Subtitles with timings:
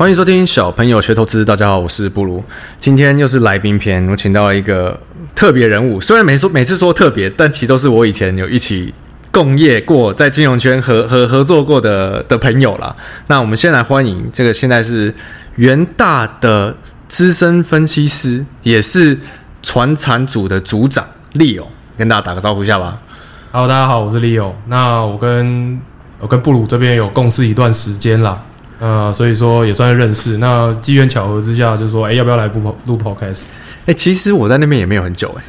[0.00, 1.44] 欢迎收听小朋友学投资。
[1.44, 2.42] 大家好，我是布鲁。
[2.78, 4.98] 今天又是来宾篇，我请到了一个
[5.34, 6.00] 特别人物。
[6.00, 8.94] 虽然每说每次说特别，但其实都是我以前有一起
[9.30, 12.96] 共业过，在金融圈合合合作过的的朋友啦。
[13.26, 15.14] 那我们先来欢迎这个现在是
[15.56, 16.74] 元大的
[17.06, 19.18] 资深分析师，也是
[19.62, 21.66] 传产组的组长 Leo，
[21.98, 22.98] 跟大家打个招呼一下吧。
[23.52, 24.52] Hello，大家好，我是 Leo。
[24.66, 25.78] 那我跟
[26.18, 28.42] 我跟布鲁这边有共事一段时间啦。
[28.80, 30.38] 呃，所以说也算是认识。
[30.38, 33.42] 那机缘巧合之下，就说，哎，要不要来录录 podcast？
[33.86, 35.44] 哎，其实我在那边也没有很久，哎，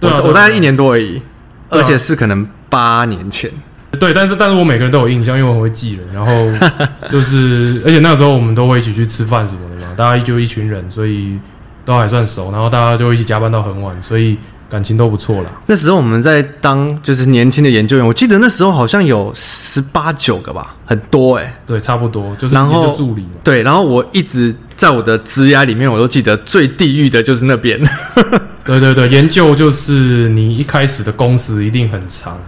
[0.00, 1.22] 对啊，我大概一年多而已，
[1.68, 3.50] 而且是可能八年前。
[3.98, 6.06] 对，但是但是我每个人都有印象，因为我很会记人。
[6.12, 6.32] 然后
[7.10, 11.38] 就是，而且那个时候我们都会一起去吃饭什么的嘛，大家就一群人，所以
[11.84, 12.50] 都还算熟。
[12.50, 14.38] 然后大家就一起加班到很晚，所以。
[14.70, 15.50] 感情都不错了。
[15.66, 21.56] 那时候我们在当就是年轻的研究员，我记得那时候好像有十八九个吧，很多哎、欸。
[21.66, 23.30] 对，差不多就是研究助理嘛。
[23.42, 27.78] 对，然后我一直在我的职涯里面，我都记得最地狱的就是那边。
[28.64, 32.38] 对对对，研究就是你一开始的工时一定很长。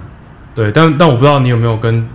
[0.55, 2.07] 对，但但我不知道你有没有跟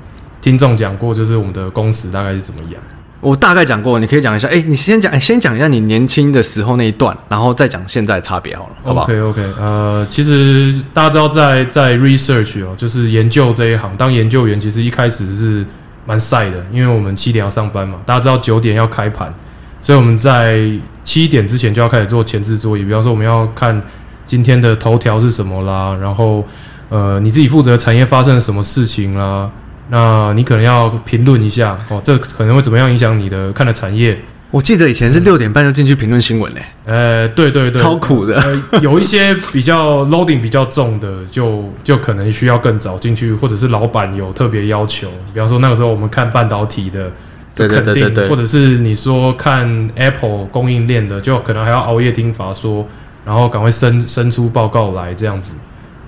[0.41, 2.81] 听众讲过，就是我们的工时大概是怎么样。
[3.19, 4.47] 我大概讲过，你可以讲一下。
[4.47, 15.65] 哎、你先讲，先讲一下你年轻的时候那一段，然后再讲现在差别好了，好不好？OK OK，呃，其实大家知道在，在 research 哦，就是研究这一行，当研究员其实一开始是
[16.05, 19.33] 蛮晒的，因为我们七点要上班嘛，大家知道九点要开盘，
[19.81, 20.69] 所以我们在
[21.03, 23.81] 七点之前就要开始做前置作业，比方说我们要看
[24.27, 26.45] 今天的头条是什么啦，然后
[26.89, 29.49] 呃，你自己负责产业发生了什么事情啦。
[29.89, 34.17] 那你可能要评论一下哦，这可能会怎么样影响你的看的产业？
[34.49, 36.61] 我记得以前是六点半就进去评论新闻嘞。
[36.85, 38.41] 呃，对对对，超苦的。
[38.71, 45.09] 呃，有一些比较 loading 比较重的，就就可能需要更早进去，或者是老板有特别要求。
[45.33, 47.11] 比方说那个时候我们看半导体的，
[47.53, 52.87] 对对对对对，或者是你说看 Apple 供应链的，就可能还要熬夜听法说，
[53.25, 55.55] 然后赶快生生出报告来这样子。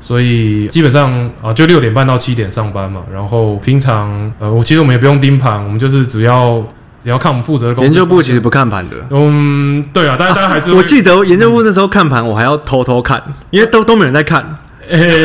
[0.09, 3.03] 所以基本上啊，就六点半到七点上班嘛。
[3.13, 4.09] 然后平常
[4.39, 6.59] 呃，我其实我们也不用盯盘，我们就是只要
[6.99, 7.85] 只要看我们负责的工作。
[7.85, 8.95] 研究部其实不看盘的。
[9.11, 10.73] 嗯，对啊，但是大家还是、啊。
[10.75, 13.21] 我记得研究部那时候看盘，我还要偷偷看，
[13.51, 14.43] 因为都都没人在看。
[14.89, 15.23] 欸、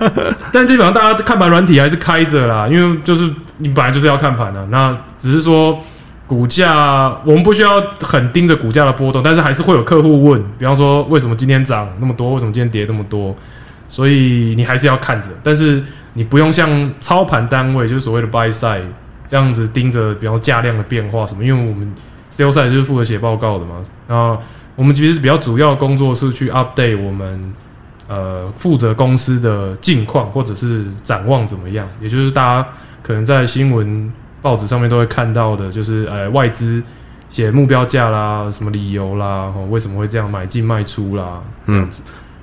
[0.52, 4.66] 但基本上大家看盘软体还是开着啦，因为就是你本来就是要看盘的。
[4.66, 5.80] 那只是说
[6.26, 13.34] 股价，我们不需要很盯着股价的波动，但是还是会有客户问，比方说为什么今天涨那么多，为什么今天跌那么多？
[13.88, 15.82] 所以你还是要看着，但是
[16.14, 18.82] 你不用像操盘单位，就是所谓的 buy side
[19.28, 21.44] 这样子盯着，比方价量的变化什么。
[21.44, 21.94] 因为我们
[22.32, 23.82] sell side 就是负责写报告的嘛。
[24.08, 24.36] 那
[24.74, 27.52] 我们其实比较主要的工作是去 update 我们
[28.08, 31.88] 呃负责公司的近况或者是展望怎么样。
[32.00, 32.68] 也就是大家
[33.02, 36.82] 可能在新闻报纸上面都会看到的，就是呃外资
[37.30, 42.02] 写目标价啦，什么理由啦，为什么会这样买进卖出啦，这样子，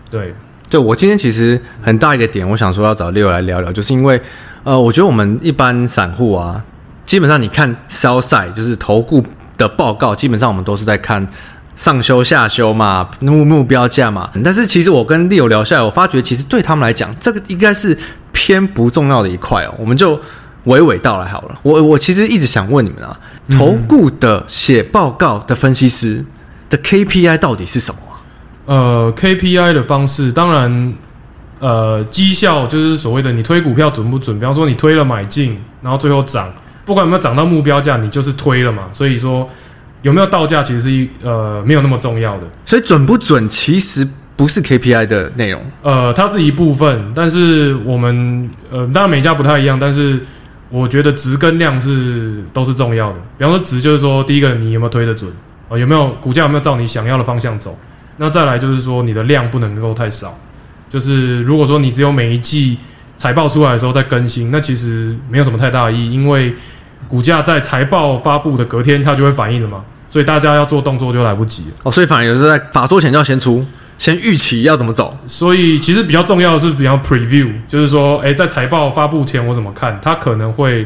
[0.10, 0.34] 对。
[0.74, 4.20] 对，我今天其实很大一个点，我想说要找 Leo 来聊聊，就是因为，
[4.64, 6.64] 呃，我觉得我们一般散户啊，
[7.06, 9.24] 基本上你看 sell side 就是投顾
[9.56, 11.28] 的报告，基本上我们都是在看
[11.76, 14.28] 上修下修嘛，目目标价嘛。
[14.44, 17.96] 但是其实我跟 Leo 聊下来，我发觉其实对他们来讲，这个应该是
[18.32, 19.76] 偏不重要的一块哦。
[19.78, 20.18] 我们就
[20.66, 21.60] 娓娓道来好了。
[21.62, 23.16] 我我其实一直想问你们啊，
[23.52, 26.26] 投顾的写报告的分析师
[26.68, 28.00] 的 KPI 到底是什么？
[28.66, 30.94] 呃，KPI 的方式，当然，
[31.60, 34.38] 呃，绩效就是所谓的你推股票准不准？
[34.40, 36.54] 比方说你推了买进，然后最后涨，
[36.86, 38.84] 不管有没有涨到目标价，你就是推了嘛。
[38.94, 39.50] 所以说
[40.02, 42.48] 有没有到价，其实是一呃没有那么重要的。
[42.66, 45.62] 所以准不准其实不是 KPI 的内容。
[45.82, 50.20] 呃，它是一部分，但是我们呃当然每家不太一样，但是
[50.70, 53.20] 我觉得值跟量是都是重要的。
[53.38, 55.30] 比方说值就是说第一个你有没有推得准
[55.68, 57.78] 哦，有没有股价有没有照你想要的方向走？
[58.18, 60.38] 那再来就是说，你的量不能够太少。
[60.90, 62.78] 就是如果说你只有每一季
[63.18, 66.54] 财报出来的时候再更新，那其实没有什么太大的意义，因为
[67.08, 71.72] 股价在财报发布的隔天它就会反应了嘛，所以大家要做动作就来不及了。
[71.84, 73.66] 哦，所以反而有时候在法说前就要先出。
[73.96, 75.16] 先预期要怎么走。
[75.28, 80.86] 所以其实比较重要的是比较 preview，就是说，哎，在财报发布前我怎么看，它可能会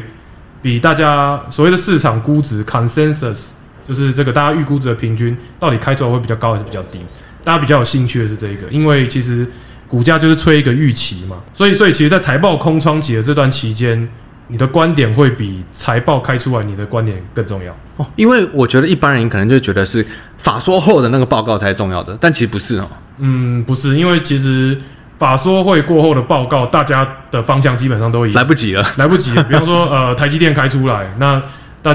[0.60, 3.46] 比大家所谓的市场估值 consensus，
[3.88, 7.00] 就是这个大家预估值的平均，到底开出来会比较高还是比较低？
[7.42, 9.46] 大家比较有兴趣的是这一个，因为其实
[9.88, 14.08] 股价就是吹一个预期嘛，所以所以其实，在财报空窗期的这段期间。
[14.50, 18.06] 你的观点会比财报开出来，你的观点更重要哦。
[18.16, 20.02] 因为我觉得一般人可能就觉得是
[20.38, 22.88] 法说后的那个报告才重要的，但其实不是哦。
[23.18, 24.78] 嗯，不是，因为其实
[25.18, 29.44] 法说会过后的报告，大家的方向基本上都已来不及了，来不及了。
[29.44, 31.42] 比方说，呃，台积电开出来，那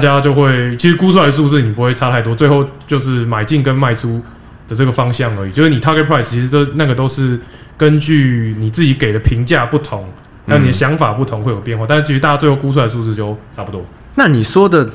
[0.00, 4.20] 家就会其实估出来的数字你不会差太多，最后就是买进跟卖出
[4.66, 5.52] 的这个方向而已。
[5.52, 7.38] 就是你 target price 其实都那个都是
[7.76, 10.04] 根据你自己给的评价不同。
[10.46, 13.82] 那你的想法不同会有变化，但是其实大家最后估出来的数字就差不多。
[14.16, 14.86] 那你说的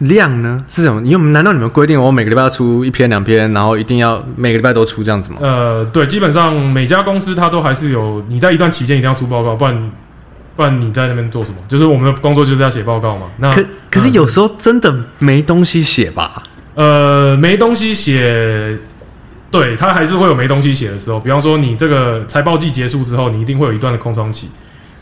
[0.00, 1.00] 量呢是什么？
[1.00, 5.38] 你有难道你们规定我每个礼拜要出一篇两篇，然后一定要每个礼拜都出这样子吗？
[5.40, 9.90] 呃，对，基本上每家公司它都还是有你在一段期间一定要出报告，不然
[10.58, 11.58] 不然你在那边做什么？
[11.68, 13.26] 就是我们的工作就是要写报告嘛。
[13.36, 16.42] 那可可是有时候真的没东西写吧？
[16.74, 18.76] 呃，没东西写，
[19.52, 21.20] 对，它还是会有没东西写的时候。
[21.20, 24.48] 比方说你这个财报季结束之后，你一定会有一段的空窗期。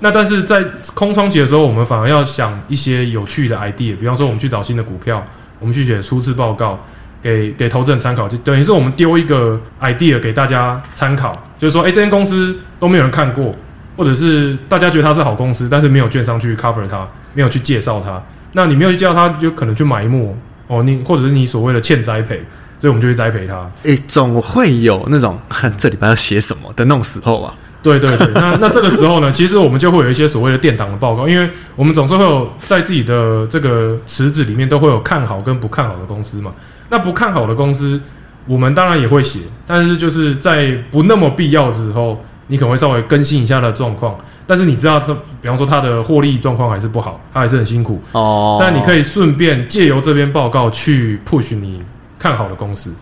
[0.00, 0.62] 那但是在
[0.92, 5.24] 空窗期的时候，我们反而要想一些有趣的 idea，比方说我们去找新的股票，
[5.58, 6.78] 我们去写初次报告，
[7.22, 13.54] 给给投资人参考，就等于是我们丢一个 idea 给大家参考，就是说，哎、欸，这间公司都没有人看过，
[13.96, 18.22] 或者是大家觉得它是好公司，但是没有券商去 cover 它，没有去介绍它，
[18.52, 20.36] 那你没有去介绍它，就可能去埋没
[20.68, 22.44] 哦，你或者是你所谓的欠栽培，
[22.78, 23.70] 所以我们就去栽培它。
[23.84, 27.54] 诶、欸，总会有那种看 这礼拜要写什么的那种时候啊。
[27.82, 36.50] 对对对，那那这个时候呢，其实我们就会有一些所谓的殿堂的报告，因为我们总是会有在自己的这个池子里面都会有看好跟不看好的公司嘛。
[36.88, 38.00] 那不看好的公司，
[38.46, 39.38] 我们当然也会写，
[39.68, 44.16] 但是就是在不那么必要的时候，你可能会稍微更新一下它的状况。
[44.46, 44.98] 但是你知道，
[45.40, 48.58] 比方说它的获利状况还是不好，它还是很辛苦哦。
[48.60, 51.82] 但你可以顺便借由这边报告去 push 你
[52.18, 52.92] 看好的公司，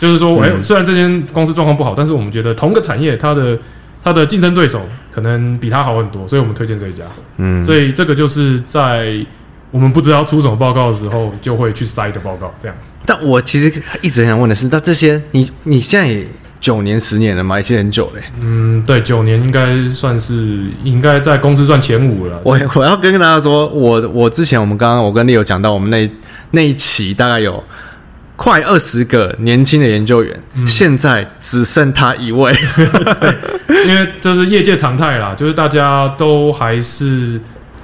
[0.00, 3.58] 就是说，哎、嗯，虽然这间公司状况不好，但是我们觉得同个产业它的。
[4.00, 4.80] 它的竞争对手
[5.10, 7.02] 可能比它好很多，所以我们推荐这一家。
[7.36, 9.12] 嗯，所以这个就是在
[9.72, 12.54] 我们不知道出什么报告的时候，就会去塞的报告。
[12.62, 12.76] 这样。
[13.04, 16.24] 但我其实一直很想问的是，那这些你你现在也
[16.60, 18.22] 九年十年了嘛，已经很久嘞。
[18.40, 22.40] 嗯，对，九年应该算是应该在公司算前五了。
[22.44, 26.10] 我我要跟大家说，我我之前我们刚刚我跟 Leo 讲到，我们那
[26.52, 27.62] 那一期大概有。
[28.40, 32.52] 快二十个年轻的研究员，嗯，现在只剩他一位。
[33.18, 33.34] 对，
[33.88, 37.40] 因为这是业界常态啦，就是大家都还是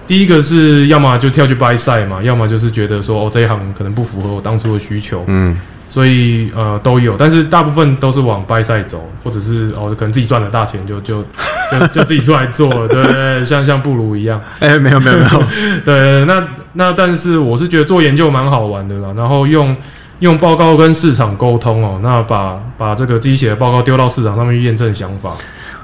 [0.06, 5.58] 第一个是要么就跳去 buy side 嘛，要么就是觉得说哦，这一行可能不符合我当初的需求，嗯，
[5.94, 11.22] 所以呃都有，但是大部分都是往 buy side 走，或者是哦可能自己赚了大钱就就
[11.70, 15.42] 就就自己出来做了，对，对，对，像像布鲁一样，哎、欸，没有没有 没有，
[15.84, 19.76] 对，那那但是我是觉得做研究蛮好玩的啦，然后用。
[20.20, 25.34] 用报告跟市场沟通哦，那把把这个自己写的报告丢到市场上面去验证想法，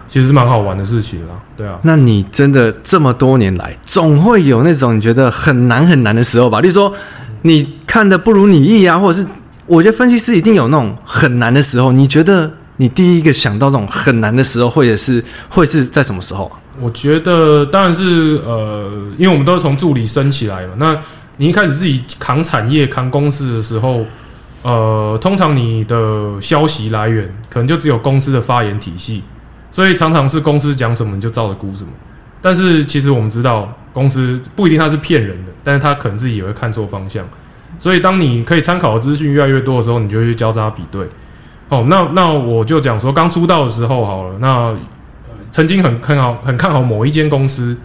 [0.09, 1.35] 其实是蛮好玩的事情啦。
[1.57, 6.61] 对啊，那你真的这么多年来，总会有那种你觉得很难很难的时候吧？
[6.61, 6.95] 例如说，
[7.43, 9.27] 你看的不如你意啊，或者是
[9.67, 11.93] 我觉得分析师一定有那种很难的时候。
[11.93, 16.51] 你觉得你第一个想到这种很难的时候，或者是会是在什么时候？
[16.81, 20.75] 我觉得当然是呃，因为我们都是从助理升起来嘛。
[20.79, 20.99] 那
[21.37, 24.05] 你一开始自己扛产业、扛公司的时候。
[24.63, 29.23] 呃，通常你的消息来源可能就只有公司的发言体系，
[29.71, 31.89] 所以常常是公司讲什么你就照着估什么。
[32.43, 37.27] 但是其实我们知道，公司不一定他是骗人的，但是他可能自己也会看错方向。
[37.81, 41.05] 所以当你可以参考的资讯越来越多的时候，你就会去交叉比对。
[41.71, 44.77] 哦，那那我就讲说，刚出道的时候好了，那、呃、
[45.51, 47.77] 曾经很看好、很看好某一间公司，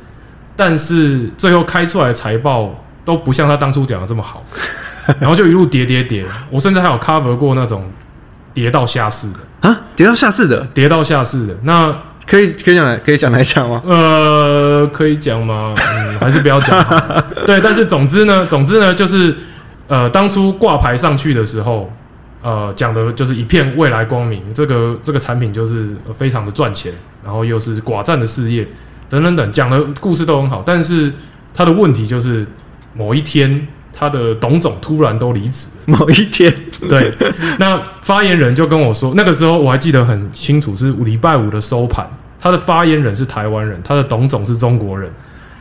[0.55, 4.43] 但是最后开出来的财报都不像他当初讲的这么好。
[5.19, 7.89] 然后就一路跌跌跌，我甚至还有 cover 过那种
[8.55, 13.83] 跌到下市的啊，跌到下市的，跌到下市的，那可以可以讲来可以讲来讲吗？
[13.85, 15.75] 呃，可以讲吗？
[15.77, 16.83] 嗯，还是不要讲。
[17.45, 19.37] 对，但是总之呢，总之呢，就是
[19.87, 21.91] 呃，当初挂牌上去的时候，
[22.41, 26.91] 呃，讲的就是一片未来光明，这个这个产品就是非常的赚钱，
[27.23, 28.67] 然后又是寡占的事业，
[29.09, 31.13] 等等等，讲的故事都很好，但是
[31.53, 32.45] 他的问题就是
[32.93, 33.67] 某一天。
[33.97, 36.53] 他的董总突然都离职，某一天，
[36.89, 37.13] 对，
[37.57, 42.05] 那发言人就跟我说，那个时候我还记得很清楚，是礼拜五的收盘，
[42.37, 45.09] 他的发言人是台湾人，他的董总是中国人，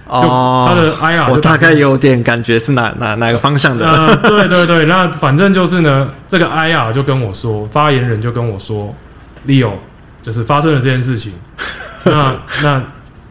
[0.07, 8.95] 哦，他的 IR，我大概有点感觉是哪哪哪个方向的，呃，对对对， 那反正就是呢，这个 IR 就跟我说，发言人就跟我说
[9.47, 9.73] ，Leo，
[10.23, 11.33] 就是发生了这件事情，
[12.05, 12.83] 那那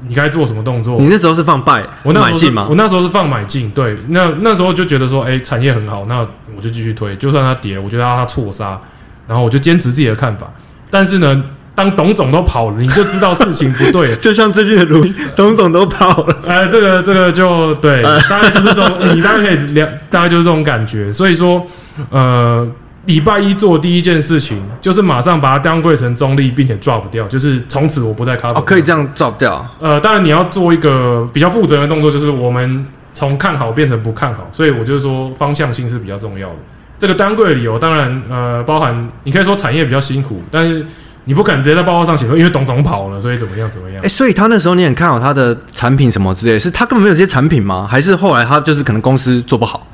[0.07, 0.97] 你该做什么动作？
[0.99, 2.65] 你那时候是放 buy，我那时候是买进吗？
[2.69, 6.25] 我那时候是放买进，对，那那时候就觉得说，哎、欸，产业很好，那
[6.55, 8.79] 我就继续推，就算它跌，我觉得它错杀，
[9.27, 10.51] 然后我就坚持自己的看法。
[10.89, 11.43] 但是呢，
[11.75, 21.11] 当董总都跑了，你就知道事情不对了， 就像最近的卢，董总都跑了，哎、呃，这个这个就对，大概就是这种，你大概可以了，大概就是这种感觉。
[21.11, 21.65] 所以说，
[22.09, 22.67] 呃。
[23.05, 28.57] 礼拜一做第一件事情就是马上把它 downgrade 成中立，并且 drop 掉，就是从此我不再 cover。
[28.57, 29.67] 哦，可以这样 drop 掉。
[29.81, 36.55] 呃，当然你要做一个比较负责任的动作，就是我们从看好变成不看好，所以我就是说方向性是比较重要的。
[36.97, 40.85] 这个 downgrade 的理由，当然呃包含你可以说产业比较辛苦，但是
[41.25, 43.97] 你不可能直接在报告上写说因为董总跑了，所以怎么样怎么样。
[43.99, 47.87] 哎、欸，所以他那时候你很看好他的产品什么之类，是他根本没有这些产品吗？
[47.89, 49.87] 还是后来他就是可能公司做不好？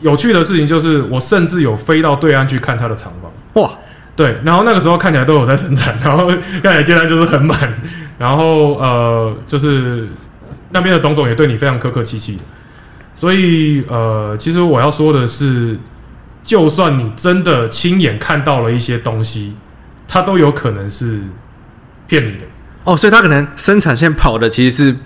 [0.00, 3.62] 有趣的事情就是，我甚至有飞到对岸去看他的厂房。
[3.62, 3.70] 哇，
[4.16, 7.58] 对，然后那个时候看起来都有在生产，然后看起来接单就是很满，
[8.16, 10.08] 然后呃，就是
[10.70, 12.38] 那边的董总也对你非常客客气气。
[13.14, 15.78] 所以呃，其实我要说的是，
[16.42, 19.54] 就算你真的亲眼看到了一些东西，
[20.10, 21.20] 它都有可能是
[22.06, 22.44] 骗你的。
[22.84, 24.96] 哦，所以他可能生产线跑的其实是。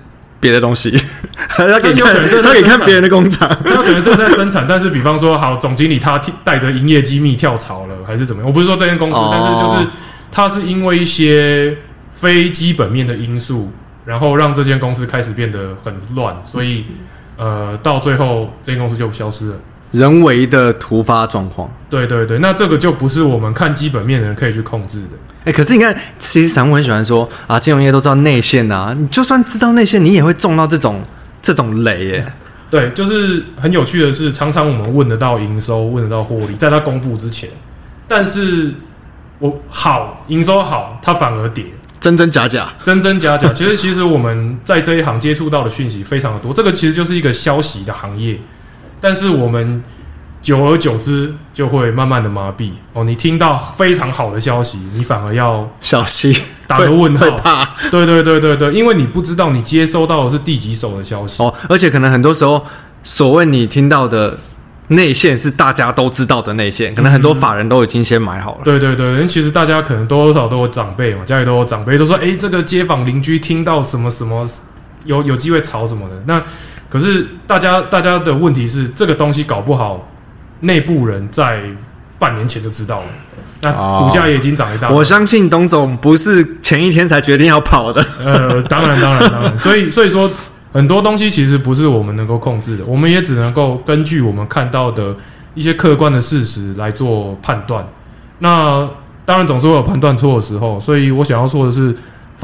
[0.40, 0.90] 别的东西，
[1.48, 8.46] 他他给看，他给看别人的工厂，他可能正在生产，但是比方说，好，总经理他带着营业机密跳槽了，还是怎么样？
[8.46, 9.88] 我不是说这间公司，但是就是
[10.30, 11.74] 他是因为一些
[12.12, 13.72] 非基本面的因素，
[14.04, 16.84] 然后让这间公司开始变得很乱，所以
[17.38, 19.56] 呃，到最后这间公司就消失了。
[19.94, 25.10] 人为的突发状况，对对对，那这个就不是我们看基本面的人可以去控制的。
[25.44, 31.00] 哎、欸，可是你看，其实散户很喜欢说啊，金融业都知道内线啊，你就算知道内线，你也会中到这种
[31.40, 32.26] 这种雷耶。
[32.68, 37.48] 对，就是很有趣的是，常常我们问得到营收，问得到获利，在它公布之前，
[38.08, 38.74] 但是
[39.38, 41.66] 我好营收好，它反而跌，
[42.00, 43.52] 真真假假，真真假假。
[43.52, 48.36] 其实其实我们在这一行接触到的讯息非常的多，这个其实就是一个消息的行业。
[49.04, 49.82] 但是我们
[50.40, 53.04] 久而久之就会慢慢的麻痹哦。
[53.04, 56.34] 你听到非常好的消息，你反而要小心
[56.66, 57.62] 打个问号，怕。
[57.90, 61.52] 对对对对对，因为你不知道你接收到的是第几手的消息哦。
[61.68, 62.64] 而且可能很多时候，
[63.02, 64.38] 所谓你听到的
[64.88, 68.60] 内线是大家都知道的内线，可能很多法人都已经先买好了。
[68.64, 74.48] 对对对，因为其实大家可能多多少少都有长辈嘛，家里都有长辈，都说哎，这个街坊邻居听到什么什么，
[75.04, 76.42] 有有机会炒什么的那。
[76.94, 80.08] 可是大家大家的问题是，这个东西搞不好，
[80.60, 81.60] 内部人在
[82.20, 83.06] 半年前就知道了，
[83.62, 84.88] 那股价也已经涨一大。
[84.90, 88.00] 我相信董总不是前一天才决定要跑的。
[88.24, 90.30] 呃，当然当然当然， 所以所以说
[90.72, 95.16] 很多东西其实不是我们能够控制的，我们也只能够根据我们看到的
[95.54, 97.84] 一些客观的事实来做判断。
[98.38, 98.88] 那
[99.24, 101.92] 当然总是会有判断错的时候，所以我想要说的是。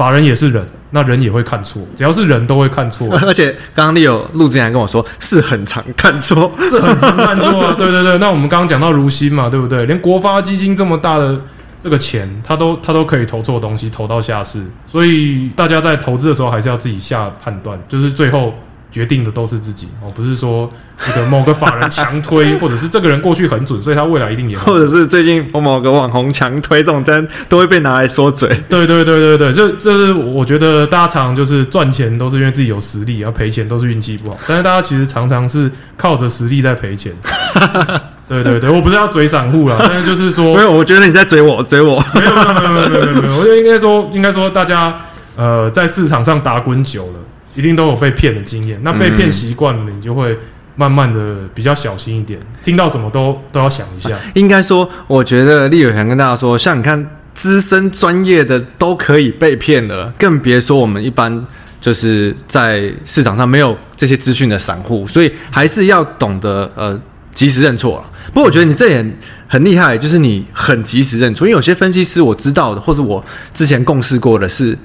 [0.01, 3.07] 法人也是人，那人也会看错，只要是人都会看错。
[3.21, 7.75] 而且刚刚你有录之前还跟我说，是很常看错，是很常看错啊。
[7.77, 9.85] 对对对，那我们刚刚讲到如新嘛，对不对？
[9.85, 11.39] 连国发基金这么大的
[11.79, 14.65] 这个钱，他都他都可以投错东西，投到下市。
[14.87, 18.55] 所以大家在投资的时候，还是要自己下判断，就是最后。
[18.91, 28.49] 决定的都是自己哦，不是说这个某个法人强推， 或者是这个人过去很准，所以他未来一定也或者是最近某某个网红强推这种真都会被拿来说嘴。
[28.69, 34.37] 对对对对对，这这是我觉得大家常常就是赚钱都是因为自己有实力，然后赔钱都是运气不好。
[34.45, 37.13] 但是大家其实常常是靠着实力在赔钱。
[38.27, 42.01] 对对对，我不是要嘴散户啦，但是就是说， 没有，我觉得你在嘴我，嘴我。
[42.15, 44.95] 没有没有没有没有没有没有，我觉得应该说应该说大家
[45.35, 47.13] 呃在市场上打滚久了。
[47.55, 50.37] 一定都有被骗的经验，那被骗习惯了，你就会
[50.75, 54.17] 慢慢的比较小心一点，听到什么都都要想一下。
[54.35, 61.45] 应该说，我觉得立伟想跟大家说，像你看资深专业的都可以被骗了，更别说我们一般
[61.79, 66.99] 就是在市场上没有这些资讯的散户，所以还是要懂得呃
[67.31, 68.11] 及时认错了。
[68.27, 69.17] 不过我觉得你这点
[69.47, 74.77] 很厉害，就是你很及时认错，因为有些分析师我知道的，或者我之前共事过的是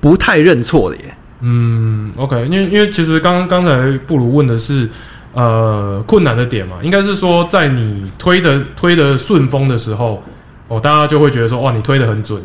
[0.00, 1.14] 不太认错的耶。
[1.40, 4.88] 嗯，OK，因为因为其实刚刚才不如问的是，
[5.32, 10.22] 呃，困难的点嘛，应该是说在你推的推的顺风的时候，
[10.68, 12.42] 哦，大家就会觉得说，哇，你推的很准，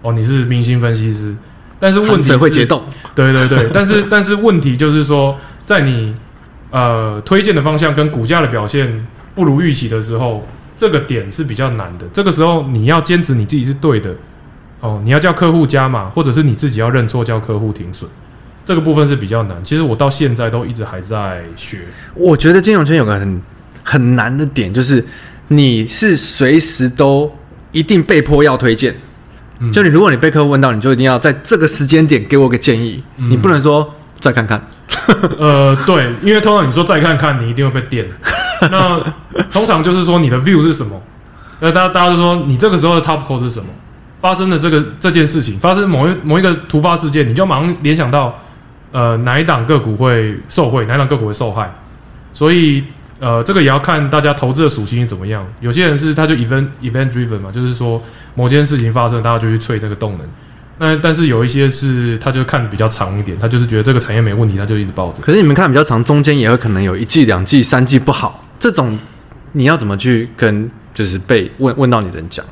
[0.00, 1.36] 哦，你是明星分析师，
[1.78, 2.82] 但是问题是 会解冻，
[3.14, 5.36] 对对对，但是 但是问题就是说，
[5.66, 6.14] 在你
[6.70, 14.14] 呃推荐的方向跟股价的表现不如预期的时候，这个点是比较难的，这个时候你要坚持你自己是对的，
[14.80, 18.08] 哦，你要叫客户加码，或者是你自己要认错，叫客户停损。
[18.68, 21.78] 这个部分是比较难，其实我到现在都一直还在学。
[22.14, 23.42] 我觉得金融圈有个很
[23.82, 25.02] 很难的点，就是
[25.46, 27.34] 你是随时都
[27.72, 28.94] 一定被迫要推荐，
[29.60, 34.62] 嗯、就你如果你被客户问到，你就一定要在这个时间点给我个建议，嗯、你不能说再看看。
[35.40, 38.06] 呃，对，因为通常你说再看看，你一定会被电。
[38.70, 39.02] 那
[39.50, 41.00] 通常就是说你的 view 是什么？
[41.60, 43.70] 那大家大家就说你这个时候的 top call 是什么？
[44.20, 48.38] 发生的这个这件事情，发生某一某一个突发事件，你就马上联想到，
[48.90, 51.70] 呃，哪一档个股会受惠，哪一档个股会受害。
[52.32, 52.84] 所以，
[53.20, 55.46] 呃，这个也要看大家投资的属性是怎么样。
[55.60, 58.00] 有些人是他就 event event driven 嘛，就是说
[58.34, 60.26] 某件事情发生，大家就去吹这个动能。
[60.78, 65.20] 那但是有一些是他就看比较长一点，他就是觉得这个产业没问题，他就一直抱着。
[65.20, 68.98] 可是你们看比较长，中间也有可能有一季、两季、三季不好，这种
[69.52, 72.44] 你要怎么去跟就是被问问到你的人讲？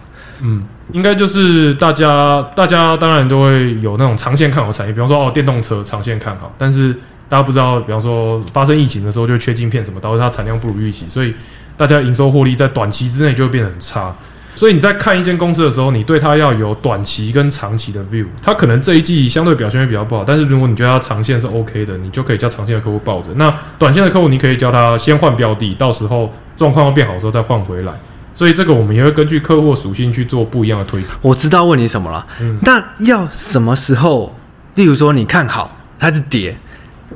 [0.43, 0.63] 嗯。
[0.93, 6.95] 应该就是大家，大家当然都会有那种长线看好产业，比方说哦，电动车长线看好，但是
[7.29, 11.35] 大家不知道，比方说发生疫情的时候就缺晶片什么，导致它产量不如预期，所以
[11.77, 14.15] 大家营收获利在短期之内就会变得很差。
[14.55, 18.25] 所以你在看一间公司的时候，你对它要有短期跟长期的 view。
[18.41, 23.31] 它可能这一季相对表现会比较不好，但是如果你觉得它长线是 OK 的，你就可以叫长线的客户抱着。
[23.35, 27.93] 那短线的客户，你可以叫他先换标的，到时候状况要变好的时候再换回来。
[28.37, 31.03] 所以这个我们也会根据客户属性去做不一样的推。
[31.23, 34.37] 我知道问你什么了，嗯，那要什么时候？
[34.75, 36.55] 例如说你看好它是跌，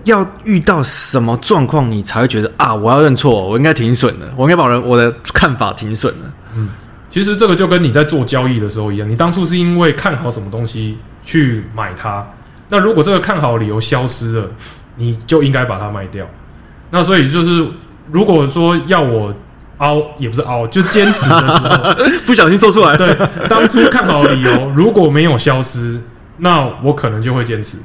[0.05, 6.33] 要遇到什么状况你才会觉得啊，我要认错，我应该停损了，我应该把人我的看法停损了。
[6.55, 6.71] 嗯，
[7.11, 12.27] 其实这个就跟你在做交易的时候一样，你当初是因为看好什么东西去买它，
[12.71, 14.51] 那如果这个看好理由消失了，
[14.97, 16.27] 你就应该把它卖掉。
[16.91, 17.69] 那所以就是
[18.11, 19.35] 如果说要我。
[19.81, 21.95] 凹也不是凹，就坚持的时候
[22.27, 22.97] 不小心说出来。
[22.97, 23.17] 对，
[23.49, 25.99] 当初看好的理由 如果没有消失，
[26.39, 27.79] 那我可能就会坚持。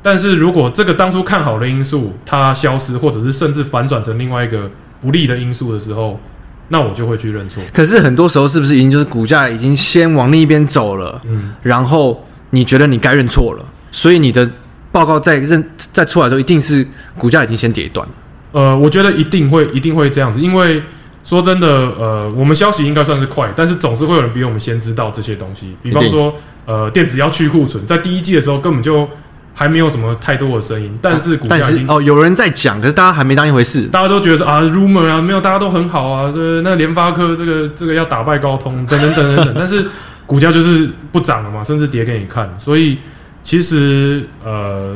[0.00, 6.20] 但是如果这个当初看好的因素它消失，或者是甚至反转成另外一个不利的因素的时候，
[6.68, 7.62] 那我就会去认错。
[7.72, 11.20] 可是很多时候是不是已经就是股价已经先往另一边走了？
[11.24, 14.48] 嗯，然后你觉得你该认错了，所以你的
[14.92, 16.86] 报告在认在出来的时候，一定是
[17.18, 18.06] 股价已经先跌一段。
[18.52, 20.80] 呃，我觉得一定会一定会这样子，因为。
[21.24, 21.66] 说真的，
[21.98, 25.74] 呃，我们消息应该算是快，但是总是会有人比我们先知道这些东西。
[25.82, 26.34] 比方说，
[26.66, 29.08] 呃，电子要去库存，在第一季的时候根本就
[29.54, 39.86] 还没有什么太多的声音，但是股价已经哦，有人在讲，可是大家还没当一回事，大家都觉得说啊，rumor 啊，没有，大家都很好啊，对，那联发科这个这个要打败高通，等等等等等， 但是
[40.26, 42.54] 股价就是不涨了嘛，甚至跌给你看。
[42.58, 42.98] 所以
[43.42, 44.94] 其实呃，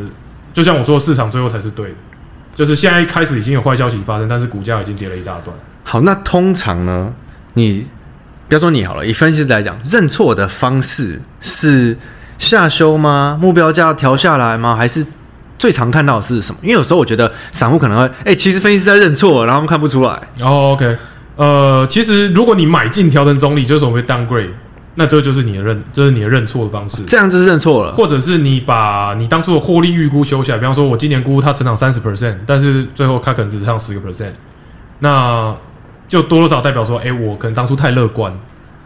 [0.52, 1.94] 就像我说，市场最后才是对的，
[2.54, 5.56] 就是现在一开始已经有坏消息发生，但是股价已经跌了一大段。
[5.90, 7.14] 好，那通常呢，
[7.54, 7.86] 你
[8.46, 11.96] 不要说你好了，以分析师来讲，认错的方式是
[12.38, 13.38] 下修吗？
[13.40, 14.76] 目标价调下来吗？
[14.76, 15.06] 还是
[15.58, 16.58] 最常看到的是什么？
[16.60, 20.10] 因为有时候我觉得散户可能会，哎、欸，其实分析师在认错，然后看不出来。
[20.42, 20.98] 哦，OK，
[21.36, 24.50] 呃，其实如果你买进调整中立，就是我们会 downgrade，
[24.96, 27.02] 那这就是你的认，这、就是你的认错的方式。
[27.04, 34.32] 这样就是认错了，或者是你把你当初的获利预估修下来，比方说我今年估它成长三十 percent，但是最后它可能只上十个 percent，
[34.98, 35.56] 那。
[36.08, 38.32] 就多多少代表说，哎、欸，我可能当初太乐观，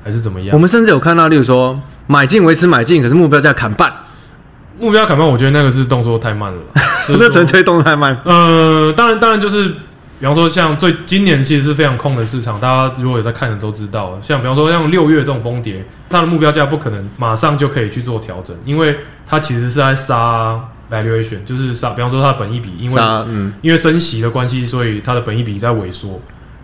[0.02, 0.50] 还是怎么样？
[0.52, 3.92] 我们甚至有看到，例如说买进维持买进，可是目标价砍半，
[4.80, 6.60] 目标砍半，我觉得那个是动作太慢了，
[7.18, 8.18] 那纯粹动作太慢。
[8.24, 9.68] 呃，当然，当然就是，
[10.18, 26.20] 比方说像最今年其实是非常空的市场，大家如果有在看的都知道，像比方说像六月这种崩跌，它的目标价不可能马上就可以去做调整，因为它其实是在杀 valuation，就是杀，比方说它的本益比，因为嗯，因为升息的关系，所以它的本益比在萎缩。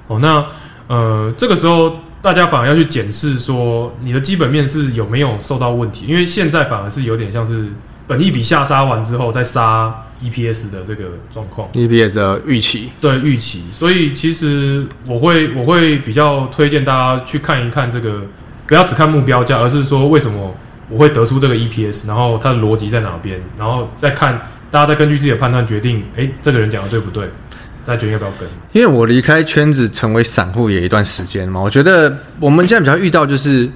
[0.08, 0.44] 哦，那
[0.88, 6.06] 呃，这个时候大家反而要去检视说，你的基本面是有没有受到问题？
[6.08, 7.68] 因为现在反而是有点像是
[8.06, 9.94] 本一笔下杀完之后再杀
[10.24, 13.64] EPS 的这个状况，EPS 的预期，对预期。
[13.72, 18.22] 所以其实我会我会比较推荐大家去看一看这个，
[18.66, 20.54] 不要只看目标价，而是说为什么
[20.88, 24.40] 我会得出这个 EPS，然后它的逻辑在哪边，然后再看
[24.70, 27.28] 大家再根据自己的判断决定，诶，这个人讲的对不对？
[27.88, 28.46] 大家决定要不要跟？
[28.72, 33.66] 因为我离开圈子成为散户也一段时间嘛，我觉得我们现在比较遇到就是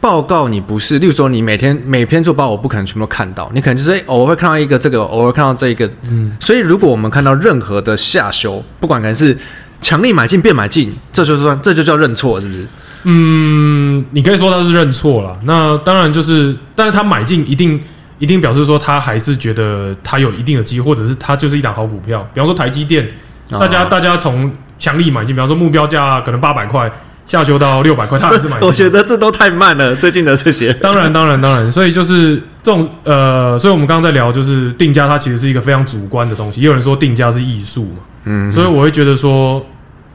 [0.00, 9.36] 报告你不是，例如说你每天每篇做报，我不可能全部都看到，你可能就是诶偶尔会看到一个这个，偶尔看到这一个，嗯，所以如果我们看到任何的下修，不管可能是
[9.80, 12.64] 强力买进变买进，这就算这就叫认错，是不是？
[13.02, 15.36] 嗯，你可以说他是认错了。
[15.42, 17.82] 那当然就是，但是他买进一定
[18.20, 23.10] 一定表示说他还是觉得他有一定的机会，或者是他就是一档好股票，比方说台积电。
[23.50, 26.90] 大家大家从强力买进，比方说目标价可能八百块，
[27.26, 28.58] 下修到六百块， 他还是买。
[28.60, 30.72] 我觉得这都太慢了， 最近的这些。
[30.74, 36.60] 当然当然当然，所以就是这种呃，所以我们刚刚在聊，就是定价它其实是一个非常主观的东西。
[36.60, 39.64] 也有人说定价是艺术嘛，嗯，所以我会觉得说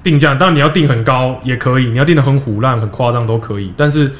[0.03, 3.71] 定价，当然你要定很高也可以，你要定得很唬烂、很夸张都可以。
[3.77, 4.11] 但是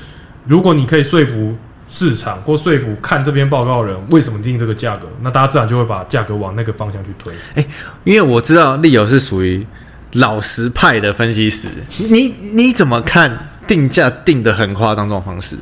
[0.45, 1.57] 如果你可以说服
[1.89, 7.33] 市场或说服看这篇报告的人为什么定这个价格，那大家自然就会把价格往那个方向去推。
[7.55, 7.65] 哎，
[8.03, 9.65] 因为我知道利友是属于
[10.13, 11.67] 老实派的分析师，
[12.09, 15.57] 你你怎么看定价定得很夸张这种方式？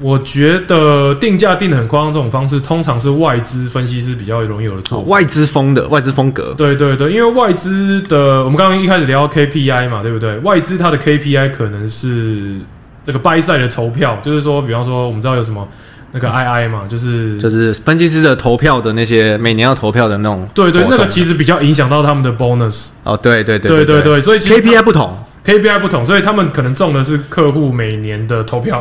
[0.00, 5.02] 我觉得定价定得很夸张这种方式，通常是外资分析师比较容易有的做、哦。
[5.08, 6.54] 外资风的外资风格。
[6.56, 10.38] 对对对，因为外资的，我们刚刚一开始聊到 KPI 嘛，对不对？
[10.38, 12.60] 外资它的 KPI 可能是
[13.08, 15.66] 这个 buy side 的投票，就是说，比方说，我们知道有什么
[16.12, 20.46] 那个 II 嘛，就是就是分析师的投票的那些每年要投票的那种。
[20.54, 22.88] 对对，那个其实比较影响到他们的 bonus。
[23.04, 28.78] 哦，对对对对对对，所以 KPI 不同，KPI 不同，所以他们可能中的是客户每年的投票。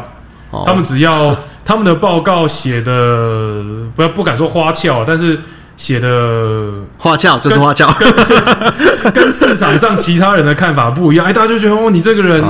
[0.65, 3.63] 他们只要 他们的报告写的
[3.95, 5.39] 不要不敢说花俏，但是
[5.77, 7.87] 写的花俏，这是花俏，
[9.03, 11.25] 跟， 跟市场上其他人的看法不一样。
[11.25, 12.43] 哎，大家就觉得哦，你这个人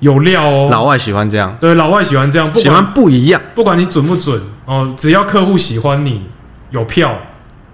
[0.00, 0.68] 有料哦。
[0.70, 6.22] 老外喜欢这样，对，老外喜欢这样，不管喜欢不一样，不管你准不准哦，只要客户喜欢你
[6.70, 7.18] 有票，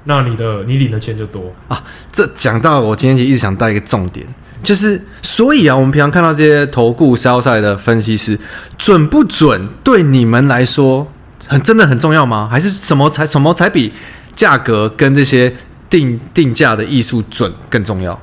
[0.05, 1.83] 那你的你领的钱就多啊。
[2.11, 4.27] 这讲到我今天其实一直想带一个重点。
[4.63, 8.39] 就是，所以啊，我们平常看到这些投顾、sell side 的分析师
[8.79, 11.09] 准不准，对你们来说
[11.49, 12.49] 很真的很重要吗？
[12.49, 13.93] 还是什么才什么才比
[14.37, 15.53] 价格跟这些
[15.91, 18.17] 定定价的艺术准更重要？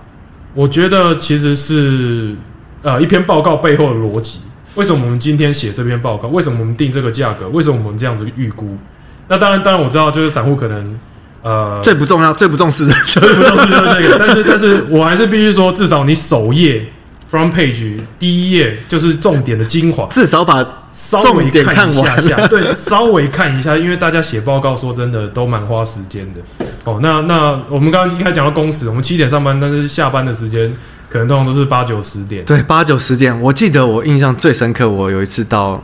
[0.53, 2.33] 我觉得其实是
[2.81, 4.41] 呃一篇报告背后的逻辑。
[4.75, 6.27] 为什么我们今天写这篇报告？
[6.29, 7.47] 为什么我们定这个价格？
[7.49, 8.77] 为什么我们这样子预估？
[9.27, 10.99] 那当然，当然我知道，就是散户可能。
[11.41, 14.17] 呃，最不重要、最不重视的，最不重视就是这个。
[14.19, 16.85] 但是，但是我还是必须说，至少你首页
[17.31, 26.41] front page 第一页就是重点的精华，至少把稍微看一下下， 对，稍微看一下，因为大家写报告说真的都蛮花时间的。
[26.83, 30.69] 哦，那那我们刚刚一开始讲到工时，我们七点上班，但是下班的时间
[31.09, 32.45] 可能通常都是八九十点。
[32.45, 35.83] 对，八九十点，我记得我印象最深刻，我有一次到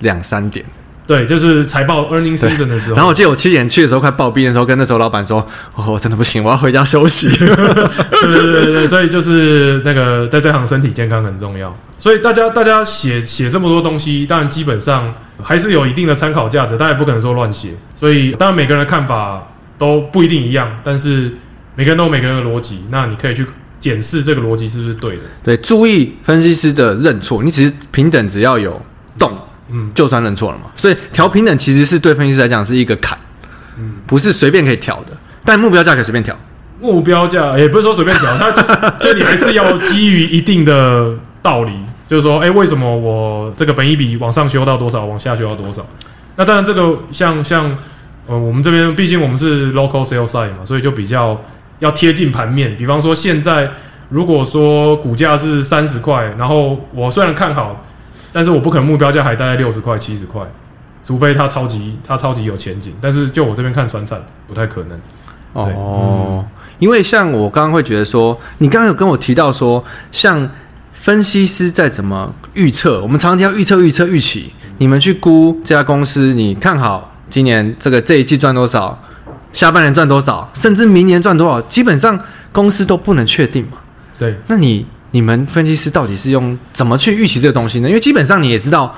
[0.00, 0.64] 两三点。
[1.06, 2.96] 对，就是财报 earning season 的时候。
[2.96, 5.38] 然后我记得我七点去的时候，快报毕的时候，跟那时候老板说
[5.76, 7.28] ：“哦， 我真的不行，我要回家休息。
[7.38, 11.72] ”对对对对，所以就是那个在这行身体健康很重要。
[11.96, 17.70] 所以大家大家写写这么多东西，当然基本上还是有一定的参考价值，大家也不可能说乱写。
[17.94, 19.46] 所以当然每个人的看法
[19.78, 21.32] 都不一定一样，但是
[21.76, 23.46] 每个人都有每个人的逻辑，那你可以去
[23.86, 25.22] 检视这个逻辑是不是对的。
[25.44, 28.80] 对，注意分析师的认错，你只是平等，只要有
[29.16, 29.30] 动。
[29.68, 33.18] 嗯，就算认错了嘛，所以调平等其实是对分析师来讲是一个坎，
[33.76, 36.36] 嗯，不是随便可以调的，但目标价可以随便调。
[36.80, 38.62] 目标价也不是说随便调，它就，
[39.12, 41.72] 就你还是要基于一定的道理，
[42.06, 45.84] 就是说，哎、欸，为什么我这个本一比往上修到多少，往下修到多少？
[46.36, 47.76] 那当然，这个像像
[48.28, 51.40] 呃，我们这边毕竟我们是 local sales side 嘛，所以就比较
[51.78, 52.76] 要贴近盘面。
[52.76, 53.70] 比方说，现在
[54.08, 57.82] 如果说股价是三十块，然后我虽然看好。
[58.32, 60.42] 但是我不可能目标价还待在六十块、七十块，
[61.02, 62.92] 除非它超级它超级有前景。
[63.00, 65.00] 但是就我这边看传产不太可能。
[65.54, 66.44] 哦，嗯、
[66.78, 70.50] 因为像我刚刚会觉得说，你刚刚有跟我提到说，像
[70.92, 74.52] 分析师在怎么预测，我们常常要预测、预测、预期。
[74.76, 79.02] 你们去估这家公司，你看好今年这个这一季赚多少，
[79.56, 82.16] 下半年赚多少，甚至明年赚多少，基本上
[82.52, 83.78] 公司都不能确定嘛。
[84.16, 84.86] 对，那你。
[85.12, 87.88] 你们分析师到底是用怎么去预期这个东西呢？
[87.88, 88.94] 因为基本上你也知道，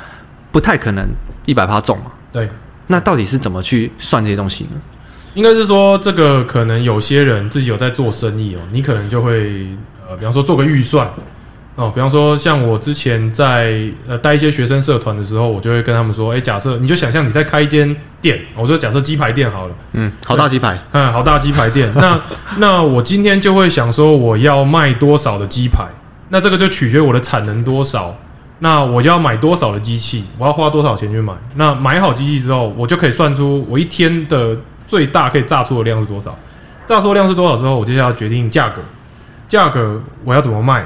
[0.51, 1.07] 不太可能
[1.47, 2.07] 一百趴中嘛。
[2.33, 2.51] 对，
[2.88, 4.71] 那到底是怎么去算这些东西呢？
[5.35, 9.68] 应该是说，这个可能有些人自己有在做生意哦，你可能就会
[10.09, 11.09] 呃，比方说做个预算。
[11.79, 21.88] 哦，比方说像我之前在呃带一些学生社团的时候，我就会跟他们说，哎，假设你就想象你在开一间店，我说假设鸡排店好了，嗯，好大鸡排，嗯，好大鸡排店。
[21.95, 22.21] 那
[22.59, 25.87] 那我今天就会想说，我要卖多少的鸡排？
[26.31, 28.12] 那这个就取决于我的产能多少，
[28.59, 31.33] 那我要买多少的机器，我要花多少钱去买？
[31.55, 36.37] 那买好机器之后，我就可以算出我一天的最大可以榨出的量是多少。
[36.88, 38.83] 榨出的量是多少之后，我接下来要决定价格，
[39.49, 40.85] 价格我要怎么卖？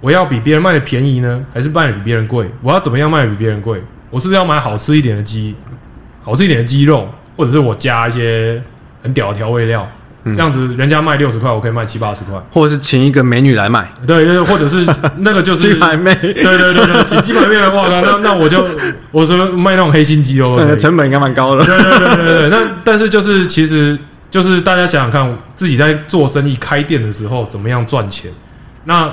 [0.00, 2.50] 我要比别人卖的便宜呢，还是卖的比别人贵？
[2.62, 3.82] 我要怎么样卖的比别人贵？
[4.10, 5.54] 我是不是要买好吃一点的鸡，
[6.22, 8.62] 好吃一点的鸡肉，或者是我加一些
[9.02, 9.86] 很屌的调味料？
[10.24, 14.84] 这样子，人家卖六十块，我可以卖七八十块，或者是请一个美女来卖，对对，或者是
[15.18, 18.66] 那个就是鸡排妹，对对对对，请鸡排妹的话，那那我就
[19.12, 22.48] 我说卖那种黑心鸡肉， 成本应该蛮高的，对对对对对。
[22.48, 23.96] 那但是就是其实
[24.28, 28.28] 就是大家想想看，自己在做生意开店的时候怎么样赚钱？
[28.82, 29.08] 那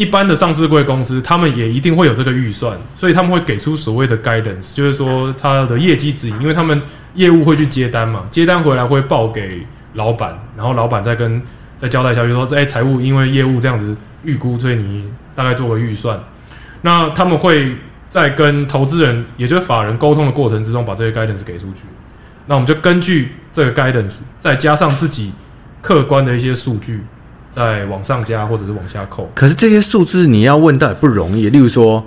[0.00, 6.80] 一般的上市贵公司，他们也一定会有这个预算，所以他们会给出所谓的 guidance，就是说他的业绩指引，因为他们
[7.14, 9.66] 业务会去接单嘛，接单回来会报给。
[9.94, 11.42] 老板，然后老板再跟
[11.76, 16.16] 再交代消息说：“哎，财务因为业务这样子预估，所以你大概做个预算。”
[16.82, 17.74] 那他们会
[18.08, 21.80] 在跟投资人，也就是法人沟通的过程之中，把这些 guidance 给出去。
[22.46, 25.32] 那我们就根据这个 guidance，再加上自己
[25.82, 27.02] 客观的一些数据，
[27.50, 29.30] 再往上加或者是往下扣。
[29.34, 31.50] 可是这些数字你要问到也不容易。
[31.50, 32.04] 例如说，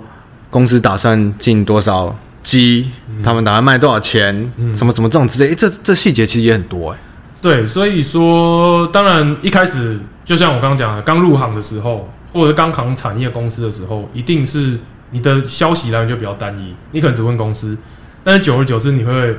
[0.50, 7.02] 公司打算进多少机，嗯、他们打算卖多少钱，嗯、什么什么这种之类，欸、这这细节其实也很多哎、欸。
[7.40, 14.78] 对，所以说，当然一开始就像我刚刚讲的，刚入行的时候，或者刚扛产业公司的时候，一定是
[15.10, 17.76] 你的消息来源就比较单一，你可能只问公司，
[18.22, 19.36] 但是久而久之，你会。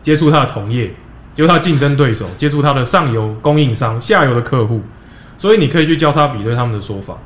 [0.00, 0.86] 接触他的同业，
[1.34, 4.80] 接触他的竞争对手，接触他的上游供应商、下游的客户，
[5.38, 7.16] 所以你可以去交叉比对他们的说法。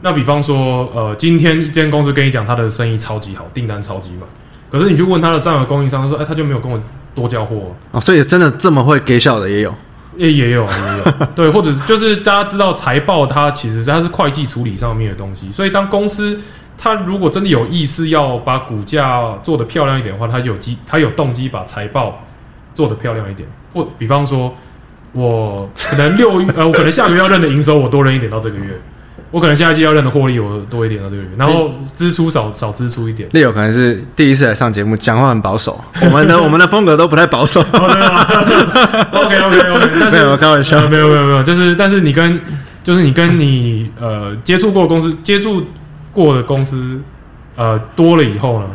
[0.00, 4.22] 那比方说，呃，今天一间公司跟你讲他的生意超级好，订单超级满，
[4.68, 6.80] 可是你去问他的上游供应商，他说，哎，他就没有跟我
[7.14, 7.70] 多交货啊。
[7.92, 9.72] 哦，所以真的这么会给笑的也有，
[10.16, 16.40] 也也有也有， 对，或者就是大家知道财报，它其实它是会计处理上面的东西，所以当公司。
[16.82, 22.24] 它如果真的有意思要把股价做得漂亮一点的话，它就有机，它有动机把财报
[22.74, 23.46] 做得漂亮一点。
[23.74, 24.54] 或比方说，
[25.12, 28.80] 我可能六月呃，我可能下个月要认的营收我多认一点到这个月，
[29.30, 33.28] 我可能下一季要认的获利我多一点到这个月，然后支出少少支出一点。
[33.30, 35.78] Leo 可能是第一次来上节目，讲话很保守。
[36.02, 37.60] 我们的我们的风格都不太保守。
[37.60, 37.68] OK
[39.12, 42.40] OK OK，但是没有开玩笑，没有没有没有，就是但是你跟
[42.82, 45.64] 就是你跟你呃接触过的公司接触。
[46.12, 47.00] 过的公司，
[47.54, 48.66] 呃，多了以后呢，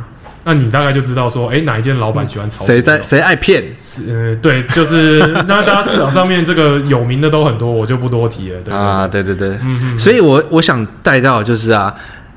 [0.48, 2.64] 那你大概就知道说，哎，哪一间老板喜欢炒？
[2.64, 3.64] 谁在谁爱骗？
[3.82, 8.62] 是，呃，对，就是 那大家市场上面这个有名的都很多，我就不多提了。
[8.62, 9.98] 对啊，对对对，嗯嗯。
[9.98, 11.92] 所以我我想带到就是啊，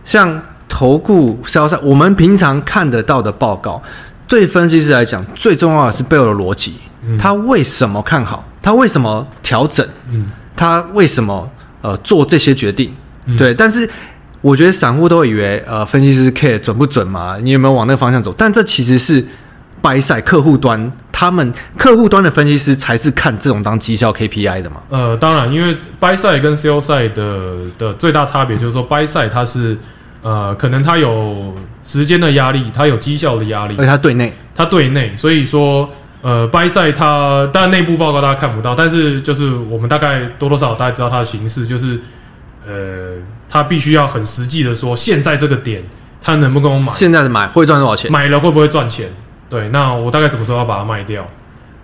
[0.07, 0.41] 像
[0.71, 3.83] 投顾销售，我们平常看得到的报告，
[4.27, 8.43] 对分析师来讲，最重要的是背后的逻辑，嗯、他为什么看好？
[8.63, 9.87] 他为什么调整？
[10.11, 11.47] 嗯，他为什么
[11.83, 12.91] 呃做这些决定？
[13.27, 13.87] 嗯、对，但是。
[14.41, 17.37] 我觉得散户都以为，呃，分析师 care 准不准嘛？
[17.43, 18.33] 你有没有往那个方向走？
[18.39, 19.21] 但这其实是
[19.83, 24.77] buy side 客户端，他们客户端的分析师才是看这种当绩效 KPI 的嘛。
[24.91, 29.77] 呃，当然，因为 buy side 跟 sell side 的的最大差别就是说，buy side 它是
[30.23, 31.53] 呃，可能它有
[31.85, 35.91] 时间的压力，它有绩效的压力，而且它对内，它对内，所以说，
[36.23, 42.01] 呃，buy side 它当然内部报告大家看不到，但是就是我们大概多多少少大家知道它的形式，就是
[42.65, 43.15] 呃。
[43.49, 45.83] 他必须要很实际的说，现在这个点
[46.21, 46.87] 他能不能我买？
[46.87, 48.11] 现在的买会赚多少钱？
[48.13, 49.11] 买了会不会赚钱？
[49.49, 51.29] 对，那我大概什么时候要把它卖掉？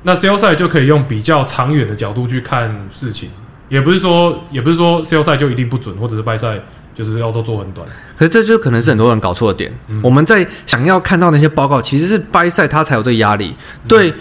[0.02, 3.30] 那 sell side 就可以用比较长远的角度去看事情，
[3.68, 6.60] 也不是说也不是说 sell side 就一定不准，或者是 buy side
[6.94, 7.86] 就是要都做很短。
[8.16, 9.72] 可是这就可能是很多人搞错的点。
[9.88, 13.56] 嗯、我们在想要看到那些报告，其实是 buy side 它才有这个压力。
[13.88, 14.10] 对。
[14.10, 14.14] 嗯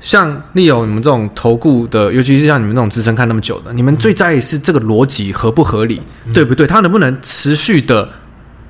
[0.00, 6.66] 像 Leo 你们这种投顾的，尤其是像你们这种资深看那么久的，你们最在意是这个逻辑合不合理，嗯、对不对？
[6.66, 8.08] 它能不能持续的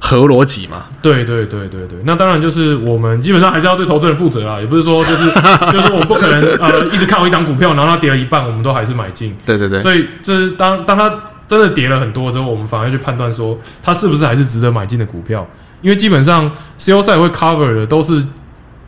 [0.01, 0.85] 合逻辑嘛？
[1.03, 5.27] 对对对对对，那当然就是我们基本上还是要对投资人负责啦，也不是说就是
[5.71, 9.37] 就是我们不可能呃一直看好一档股票，然后它跌了一半，我们都还是买进。
[9.45, 11.15] 对对对，所以这是当当它
[11.47, 15.47] 真的跌了很多之后，我们反而去判断说它是不是还是值得买进的股票，
[15.83, 18.25] 因为基本上 C O 赛会 cover 的都是。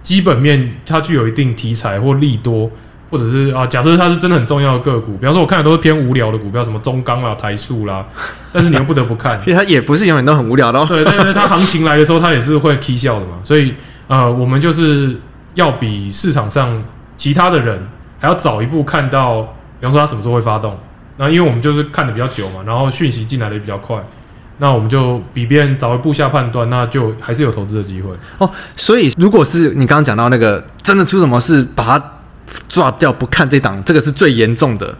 [0.02, 2.70] 基本面它具有一定题材或利多，
[3.10, 8.04] 或者是啊，假设它是真的很重要的个股，比方说我看的都是偏无聊的股票，什么中钢啦、台塑啦，
[8.52, 10.86] 但是你又不得不看，因为它也不是永远都很无聊的哦。
[10.88, 13.34] 对对对，它行情来的时候，它也是会 K 笑的嘛。
[13.44, 13.74] 所以
[14.08, 15.16] 呃，我们就是
[15.54, 16.82] 要比市场上
[17.16, 17.80] 其他的人
[18.18, 19.42] 还要早一步看到，
[19.78, 20.78] 比方说它什么时候会发动。
[21.16, 23.96] 那因为我们就是看的比较久嘛，然后讯息进来的也比较快。
[24.60, 28.48] 那我们就比别人早一步下判断，那就还是有投资的机会哦。
[28.76, 32.12] 所以，如果是你刚刚讲到那个真的出什么事，把它
[32.68, 34.94] 抓掉不看这档，这个是最严重的，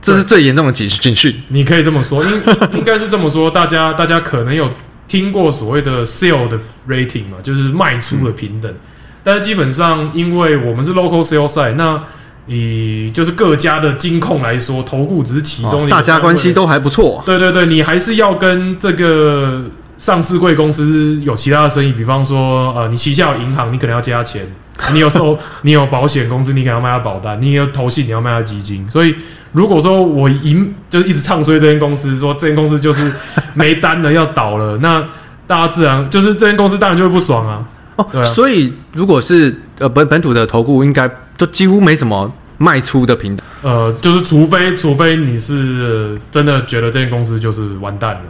[0.00, 1.34] 这是最严重的警警讯。
[1.48, 2.30] 你可以这么说，应
[2.78, 3.50] 应该是这么说。
[3.50, 4.70] 大家大家可能有
[5.08, 6.56] 听过所谓的 sell 的
[6.88, 8.70] rating 嘛，就是卖出的平等。
[8.70, 8.76] 嗯、
[9.24, 12.00] 但是基本上，因为我们是 local sell side，那
[12.46, 17.22] 以就是各家的金控来说，投顾只是其中的一个，大家关系都还不错。
[17.24, 19.62] 对对对，你还是要跟这个
[19.96, 24.42] 上市贵公司有其他的生意，比方说，呃，你旗下有银行，你可能要加钱；
[24.92, 28.84] 你有收，你有保险公司，你可能要卖他保单；你有投信，你要卖他基金。
[28.90, 29.14] 所以，
[29.52, 33.08] 如果说我赢，就是一直唱衰这间公司，说这间公司就是
[33.54, 35.00] 没单了，要倒了，那
[35.46, 37.68] 大家自然就是这间公司当然就会不爽啊。
[37.94, 41.08] 哦，对啊，所以如果是呃本本土的投顾，应该。
[41.36, 48.20] 就几乎没什么卖出的平台，呃，就是除非除非你是真的觉得这间公司就是完蛋了，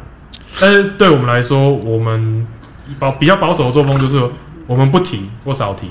[0.60, 2.46] 但是对我们来说，我们
[2.98, 4.22] 保比较保守的作风就是
[4.66, 5.88] 我们不提或少提。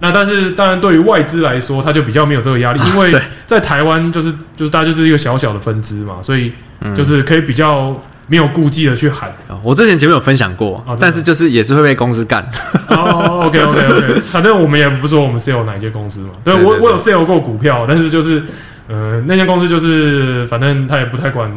[0.00, 3.12] 那但是当然对于外资来说，他就比较没有这个压力，因为
[3.46, 6.52] 在台湾就是就是大家就是一个小小的分支嘛，所以
[6.96, 9.34] 就是可以比较没有顾忌的去喊。
[9.62, 12.48] 我之前前面有分享过，哦、但是就是也是会被公司干。
[12.88, 16.30] 哦，OK OK OK，反正我们也不说我们 sell 哪一间公司嘛。
[16.44, 18.42] 对，对，对，对我我有 sell 过股票，但是就是
[18.86, 21.50] 呃那间公司就是反正他也不太管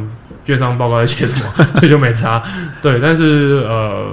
[0.46, 1.44] 券商报告在写什么，
[1.78, 2.42] 所以就没差。
[2.82, 4.06] 对，但是呃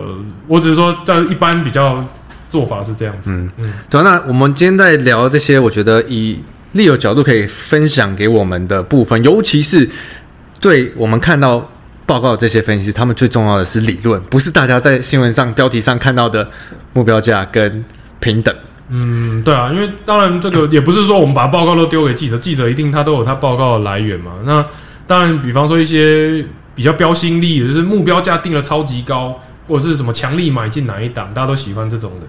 [0.47, 2.05] 我只是说在一般比较
[2.51, 3.31] 做法是这样子。
[3.31, 6.41] 嗯嗯，对，那我们今天在聊这些，我觉得以
[6.75, 9.89] Leo 角度可以分享给我们的部分，尤其是
[10.61, 11.71] 对我们看到。
[12.09, 16.49] 报告这些分析，他们最重要的是理论，不是大家在新闻上标题上看到的
[16.95, 17.85] 目标价跟
[18.19, 18.53] 平等。
[18.89, 24.33] 嗯，对啊，因为当然这个也不是说我们把报告都丢给记者，记者一定他都有他报告的来源嘛。
[24.47, 24.65] 那
[25.07, 26.43] 当然，比方说一些
[26.75, 32.27] 比较标新立异，就是目标价定了超级高，或者是什么强力买进哪一档，大家都喜欢这种的。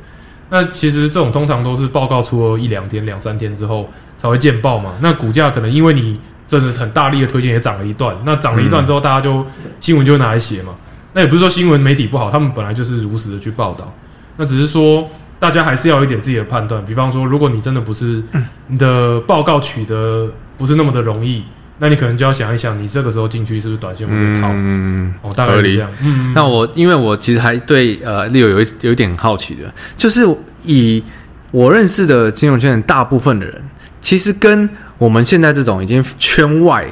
[0.49, 4.95] 那其实这种通常都是报告出了一两天、两三天之后才会见报嘛。
[4.99, 6.19] 那股价可能因为你。
[6.49, 9.45] 真的很大力的推荐也涨了一段，那涨了一段之后，大家就
[9.79, 10.73] 新闻就会拿来写嘛。
[11.13, 13.93] 那也不是说新闻媒体不好，他们本来就是如实的去报道。
[14.37, 15.07] 那只是说
[15.39, 16.83] 大家还是要有一点自己的判断。
[16.85, 18.23] 比方说，如果你真的不是
[18.67, 21.43] 你的报告取得不是那么的容易，
[21.77, 24.49] 那你可能就要想一想，你这个时候进去是不是短线会被套？
[24.53, 25.89] 嗯，哦，大概是这样。
[26.03, 30.21] 嗯，那我因为我其实还对呃 Leo 有一有一点好奇的，就是
[30.63, 31.03] 以
[31.51, 33.61] 我认识的金融圈的大部分的人，
[34.01, 36.85] 其实跟我们现在这种已经圈外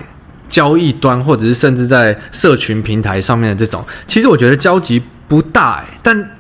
[0.50, 5.86] 交易端，或者是甚至在社群平台上面的这种，其实我觉得交集不大哎。
[6.02, 6.32] 但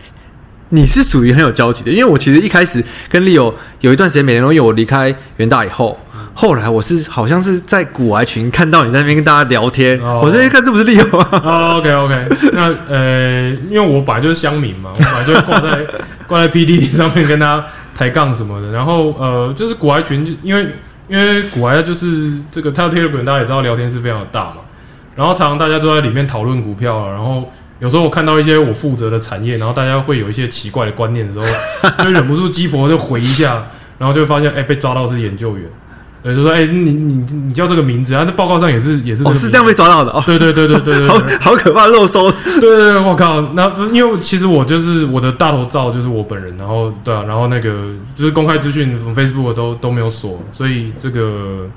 [0.69, 5.99] 你是属于很有交集的，因为我其实一开始跟 Leo 有一段时间没联络，因为我离开元大以后，
[6.33, 11.41] 后来我是好像是在古癌群看到你在那边跟大家聊天，哦、我这一看这不是 Leo 啊。
[11.43, 15.85] 哦，OK OK，那呃，因为我本来就是乡民嘛，我本来就挂在
[16.27, 20.65] 挂在 PDD 上面跟他抬杠什么的，然后呃，就是古癌群，因为。
[21.07, 24.57] 因为股癌就是这个，他的 Telegram 大家也知道，聊天是非常的大嘛。
[25.15, 27.09] 然后常常大家都在里面讨论股票啊。
[27.09, 33.67] 然后有时候我看到一些我负责的产业，然后大家会有一些奇怪的观念的时候，就忍不住鸡婆就回一下，
[33.97, 35.69] 然后就会发现，哎，被抓到是研究员。
[36.23, 38.23] 对，就说，哎，你你你叫这个名字啊？
[38.25, 39.23] 那报告上也是也是。
[39.23, 40.23] 哦，是这样被抓到的哦。
[40.25, 42.31] 对对对对对对，好好可怕，肉搜。
[42.31, 43.41] 对对对，我靠！
[43.53, 51.67] 那因为其实我就是我的大头照就是我本人，然后对啊，然后那个就是公开资讯，什么 Facebook 都都没有锁，所以这个。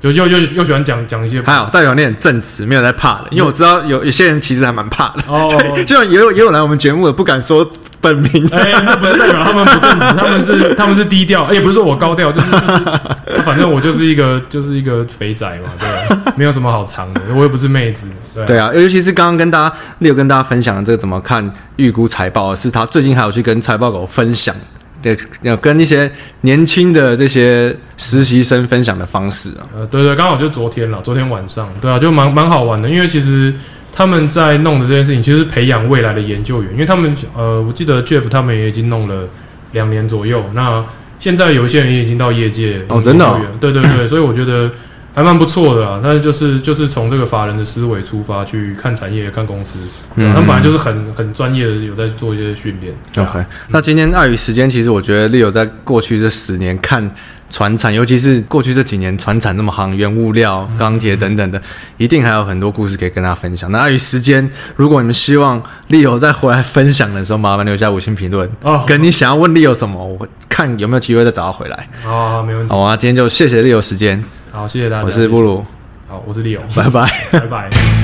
[0.00, 3.24] 就又又又喜欢讲讲一些，还好代表你很正直，没有在怕的。
[3.30, 5.22] 因为我知道有有些人其实还蛮怕的。
[5.26, 5.48] 哦，
[5.86, 7.66] 就像也有也有来我们节目的，不敢说
[8.04, 8.46] 本名。
[8.52, 11.50] 哎、欸，那不是代表他们不正直，他们是他们是低调。
[11.52, 16.32] 也不是说我高调，就是就是， 反正我就是一个就是一个肥仔嘛，对吧？
[16.36, 18.08] 没有什么好藏的，我又不是妹子。
[18.34, 24.54] 对啊，对啊，尤其是刚刚跟大家 Leo 跟大家分享的这个怎么看预估财报，是他最近还有去跟财报狗分享。
[25.02, 29.60] 对，要跟一些年轻的这些实习生分享的方式啊。
[29.76, 32.88] 呃，对对，刚好就昨天了，昨天晚上，对啊，就蛮蛮好玩的。
[32.88, 33.52] 因为其实
[33.94, 36.72] 他们在弄的这件事情，其实是培养未来的研究员。
[36.72, 39.28] 因为他们，呃，我记得 Jeff 他们也已经弄了
[39.72, 40.44] 两年左右。
[40.52, 40.84] 那
[41.18, 44.70] 现在有一些人也已经到业界哦，真的、哦，对对对， 所以我觉得。
[45.16, 49.78] 还蛮不错的啦，但是就是就是从这个法人的思维出发去看产业、看公司，
[50.16, 52.92] 嗯，他本来就是很很专业的，有在做一些训练。
[53.24, 57.08] OK，嗯，那今天碍于时间，其实我觉得 Leo 在过去这十年看
[57.50, 61.60] 传产，尤其是过去这几年传产那么行，原物料、钢铁等等的，
[61.96, 63.70] 一定还有很多故事可以跟大家分享。
[63.70, 68.50] 那碍于时间，如果你们希望 Leo 再回来分享的时候，麻烦留下五星评论。
[68.62, 71.88] 哦，跟你想要问 Leo 什么，我看有没有机会再找他回来。
[72.04, 72.72] 哦，没问题。
[72.72, 74.22] 好啊，今天就谢谢利友时间。
[74.50, 75.04] 好，谢谢大家。
[75.04, 75.64] 我是布鲁。
[76.08, 76.60] 好，我是 Leo。
[76.74, 77.70] 拜拜，拜拜。